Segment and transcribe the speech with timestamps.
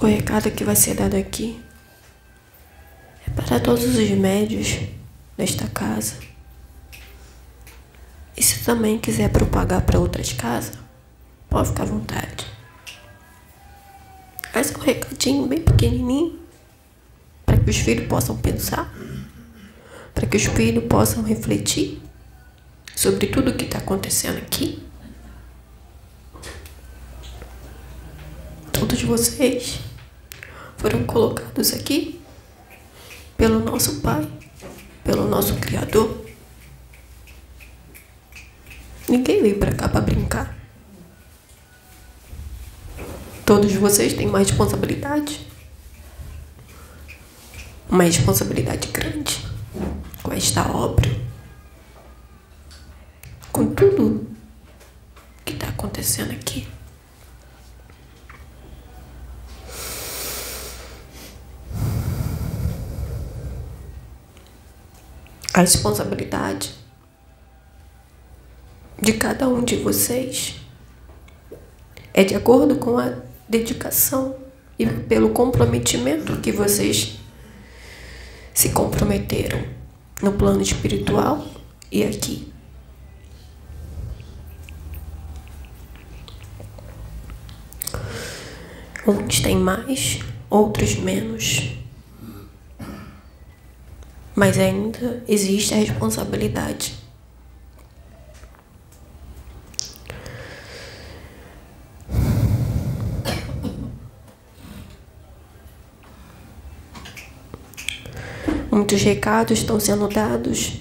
[0.00, 1.62] o recado que vai ser dado aqui
[3.26, 4.78] é para todos os médios
[5.36, 6.14] desta casa.
[8.34, 10.78] E se também quiser propagar para outras casas,
[11.50, 12.46] pode ficar à vontade.
[14.54, 16.40] Mas é um recadinho bem pequenininho
[17.44, 18.90] para que os filhos possam pensar,
[20.14, 22.00] para que os filhos possam refletir
[22.96, 24.82] sobre tudo o que está acontecendo aqui.
[28.72, 29.89] Todos vocês
[30.80, 32.18] foram colocados aqui
[33.36, 34.26] pelo nosso Pai,
[35.04, 36.24] pelo nosso Criador.
[39.06, 40.56] Ninguém veio para cá para brincar.
[43.44, 45.46] Todos vocês têm uma responsabilidade.
[47.90, 49.44] Uma responsabilidade grande
[50.22, 51.10] com esta obra.
[53.52, 54.26] Com tudo
[55.44, 56.66] que está acontecendo aqui.
[65.60, 66.70] A responsabilidade
[68.98, 70.58] de cada um de vocês
[72.14, 73.12] é de acordo com a
[73.46, 74.36] dedicação
[74.78, 77.18] e pelo comprometimento que vocês
[78.54, 79.62] se comprometeram
[80.22, 81.46] no plano espiritual
[81.92, 82.50] e aqui.
[89.06, 91.79] Uns têm mais, outros menos.
[94.40, 96.94] Mas ainda existe a responsabilidade.
[108.70, 110.80] Muitos recados estão sendo dados.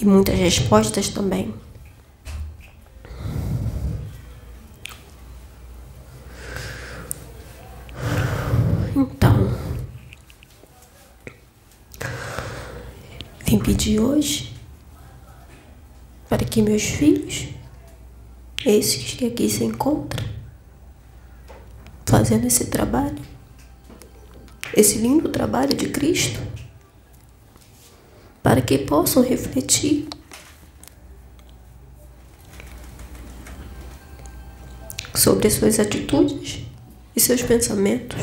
[0.00, 1.54] E muitas respostas também.
[8.98, 9.48] Então,
[13.88, 14.54] pedir hoje
[16.28, 17.48] para que meus filhos
[18.66, 20.28] esses que aqui se encontram
[22.04, 23.18] fazendo esse trabalho,
[24.74, 26.38] esse lindo trabalho de Cristo,
[28.42, 30.08] para que possam refletir
[35.14, 36.60] sobre suas atitudes
[37.16, 38.18] e seus pensamentos.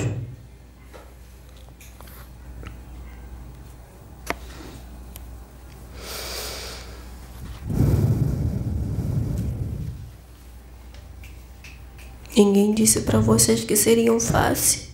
[12.35, 14.90] Ninguém disse para vocês que seriam fácil.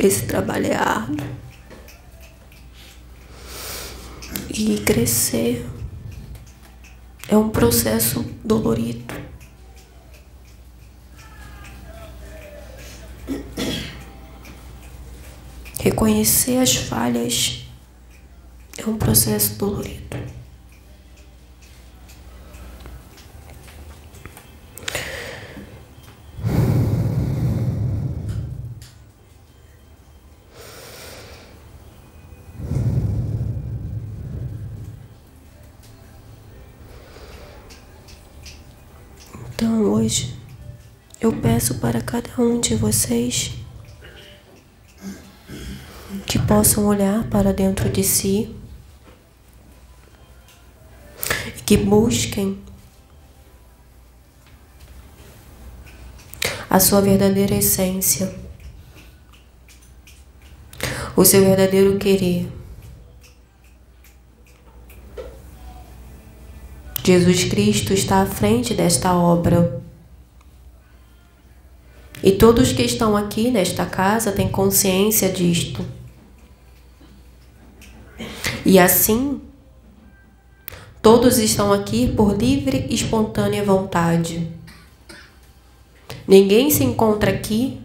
[0.00, 1.24] Esse trabalho é árduo.
[4.50, 5.64] E crescer
[7.28, 9.14] é um processo dolorido.
[15.78, 17.64] Reconhecer as falhas
[18.76, 20.41] é um processo dolorido.
[40.02, 40.34] Hoje
[41.20, 43.52] eu peço para cada um de vocês
[46.26, 48.52] que possam olhar para dentro de si
[51.56, 52.58] e que busquem
[56.68, 58.34] a sua verdadeira essência,
[61.14, 62.50] o seu verdadeiro querer.
[67.04, 69.82] Jesus Cristo está à frente desta obra.
[72.22, 75.84] E todos que estão aqui nesta casa têm consciência disto.
[78.64, 79.40] E assim,
[81.00, 84.48] todos estão aqui por livre e espontânea vontade.
[86.28, 87.80] Ninguém se encontra aqui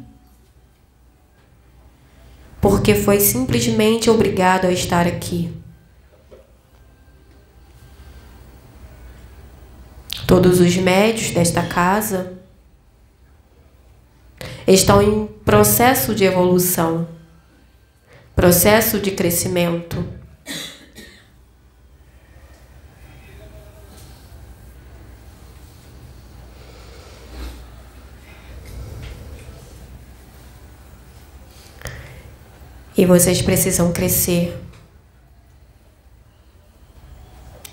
[2.62, 5.52] porque foi simplesmente obrigado a estar aqui.
[10.28, 12.37] Todos os médios desta casa
[14.74, 17.08] estão em processo de evolução,
[18.36, 20.06] processo de crescimento.
[32.98, 34.58] E vocês precisam crescer,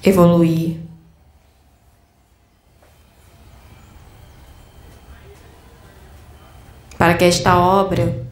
[0.03, 0.94] evoluir.
[7.05, 8.27] Para que esta obra,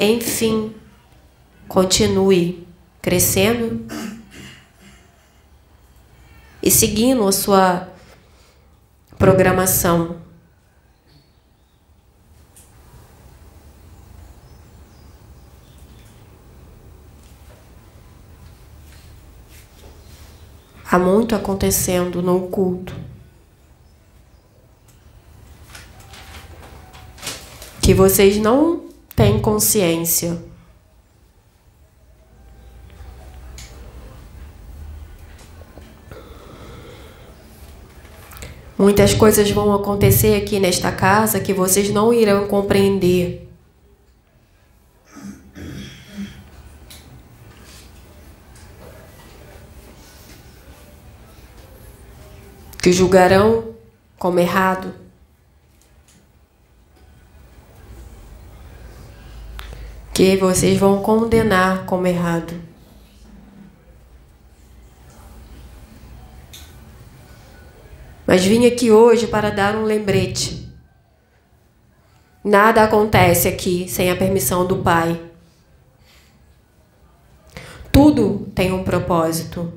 [0.00, 0.74] enfim,
[1.68, 2.66] continue
[3.00, 3.86] crescendo
[6.60, 7.88] e seguindo a sua
[9.16, 10.16] programação.
[20.90, 23.07] Há muito acontecendo no oculto.
[27.98, 28.84] Vocês não
[29.16, 30.40] têm consciência.
[38.78, 43.48] Muitas coisas vão acontecer aqui nesta casa que vocês não irão compreender.
[52.80, 53.74] Que julgarão
[54.16, 55.07] como errado.
[60.18, 62.52] Que vocês vão condenar como errado.
[68.26, 70.68] Mas vim aqui hoje para dar um lembrete.
[72.42, 75.22] Nada acontece aqui sem a permissão do Pai.
[77.92, 79.72] Tudo tem um propósito.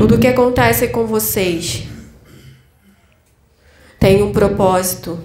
[0.00, 1.86] Tudo que acontece com vocês
[3.98, 5.22] tem um propósito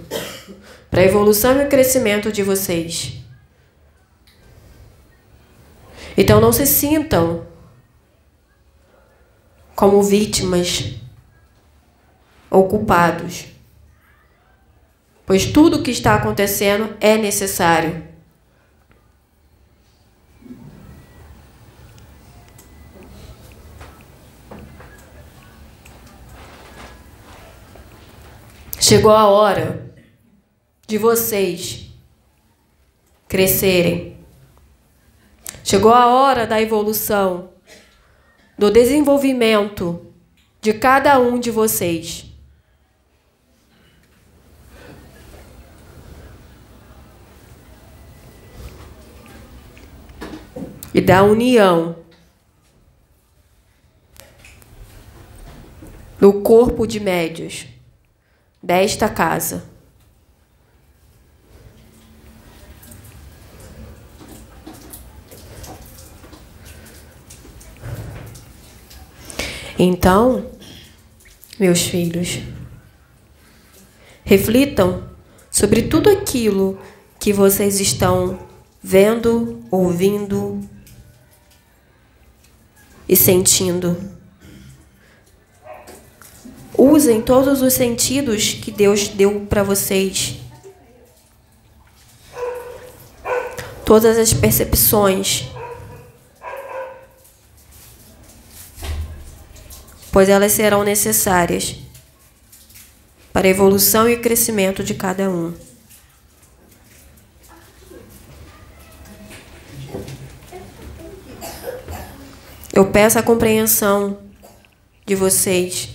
[0.92, 3.24] para a evolução e o crescimento de vocês.
[6.18, 7.48] Então não se sintam
[9.77, 10.95] como vítimas
[12.51, 13.45] ou culpados,
[15.25, 18.06] pois tudo o que está acontecendo é necessário.
[28.88, 29.92] Chegou a hora
[30.86, 31.88] de vocês
[33.28, 34.16] crescerem.
[35.64, 37.50] Chegou a hora da evolução,
[38.56, 40.14] do desenvolvimento
[40.62, 42.28] de cada um de vocês.
[50.94, 51.96] E da união
[56.20, 57.74] do corpo de médios
[58.65, 59.63] desta casa.
[69.77, 70.50] Então,
[71.60, 72.39] meus filhos,
[74.24, 75.07] reflitam
[75.51, 76.79] sobre tudo aquilo
[77.19, 78.39] que vocês estão
[78.81, 80.60] vendo, ouvindo
[83.07, 84.25] e sentindo.
[86.77, 90.38] Usem todos os sentidos que Deus deu para vocês.
[93.86, 95.46] Todas as percepções.
[100.12, 101.75] Pois elas serão necessárias
[103.32, 105.53] para a evolução e crescimento de cada um.
[112.74, 114.20] Eu peço a compreensão
[115.05, 115.95] de vocês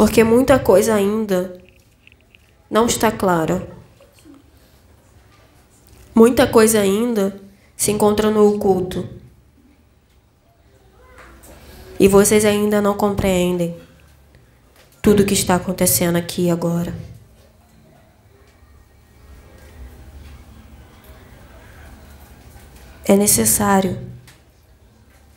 [0.00, 1.60] porque muita coisa ainda
[2.70, 3.68] não está clara.
[6.14, 7.38] Muita coisa ainda
[7.76, 9.06] se encontra no oculto.
[11.98, 13.76] E vocês ainda não compreendem
[15.02, 16.94] tudo o que está acontecendo aqui agora.
[23.04, 23.98] É necessário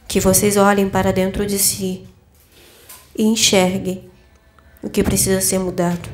[0.08, 2.08] que vocês olhem para dentro de si
[3.14, 4.13] e enxerguem
[4.84, 6.10] o que precisa ser mudado.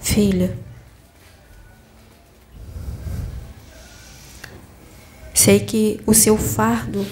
[0.00, 0.56] Filha,
[5.32, 7.06] sei que o seu fardo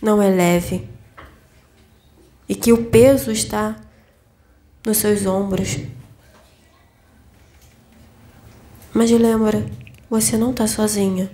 [0.00, 0.88] não é leve
[2.48, 3.76] e que o peso está
[4.86, 5.78] nos seus ombros.
[8.94, 9.66] Mas lembra,
[10.08, 11.30] você não está sozinha.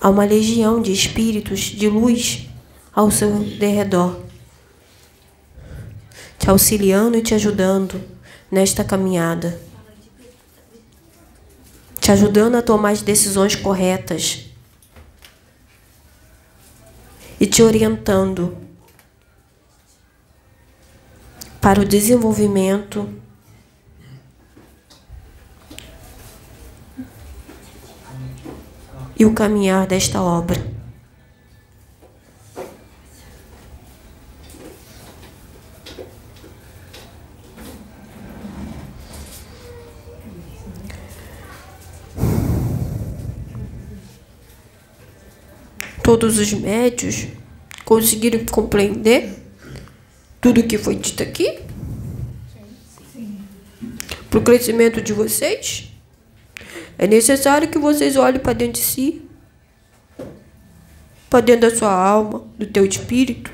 [0.00, 2.48] Há uma legião de espíritos de luz
[2.92, 4.20] ao seu derredor,
[6.38, 8.02] te auxiliando e te ajudando
[8.50, 9.60] nesta caminhada,
[12.00, 14.46] te ajudando a tomar as decisões corretas
[17.38, 18.56] e te orientando
[21.60, 23.08] para o desenvolvimento
[29.20, 30.58] e o caminhar desta obra.
[46.02, 47.26] Todos os médios
[47.84, 49.34] conseguiram compreender
[50.40, 51.60] tudo o que foi dito aqui?
[54.30, 55.89] Para o crescimento de vocês?
[57.02, 59.22] É necessário que vocês olhem para dentro de si,
[61.30, 63.50] para dentro da sua alma, do teu espírito,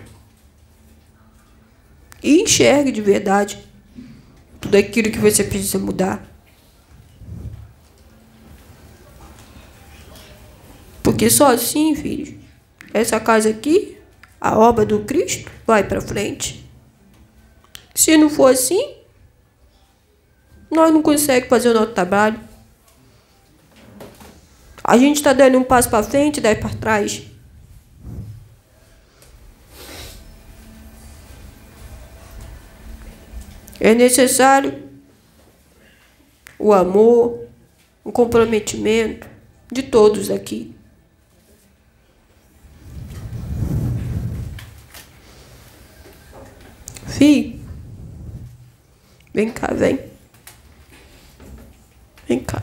[2.20, 3.64] e enxergue de verdade
[4.60, 6.26] tudo aquilo que você precisa mudar.
[11.00, 12.40] Porque só assim, filho,
[12.92, 13.96] essa casa aqui,
[14.40, 16.68] a obra do Cristo, vai para frente.
[17.94, 18.96] Se não for assim,
[20.68, 22.45] nós não conseguimos fazer o nosso trabalho.
[24.88, 27.24] A gente está dando um passo para frente dez para trás.
[33.80, 34.88] É necessário
[36.56, 37.48] o amor,
[38.04, 39.28] o comprometimento
[39.72, 40.72] de todos aqui.
[47.08, 47.60] Fih,
[49.34, 49.98] vem cá, vem.
[52.28, 52.62] Vem cá.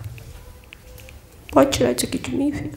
[1.53, 2.71] Pode tirar isso aqui de mim, filho?